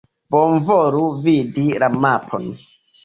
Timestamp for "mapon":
2.07-2.51